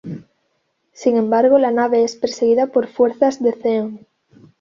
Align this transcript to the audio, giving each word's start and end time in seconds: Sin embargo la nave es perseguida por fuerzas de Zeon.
Sin 0.93 1.15
embargo 1.15 1.59
la 1.59 1.69
nave 1.69 2.03
es 2.03 2.15
perseguida 2.15 2.65
por 2.65 2.87
fuerzas 2.87 3.39
de 3.39 3.51
Zeon. 3.53 4.07